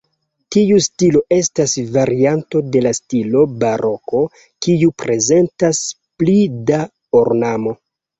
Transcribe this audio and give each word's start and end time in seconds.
Tiu 0.53 0.77
stilo 0.83 1.19
estas 1.35 1.73
varianto 1.97 2.61
de 2.75 2.81
la 2.85 2.93
stilo 2.99 3.43
baroko, 3.65 4.21
kiu 4.67 4.89
prezentas 5.03 5.83
pli 6.23 6.35
da 6.71 6.81
ornamo. 7.21 7.75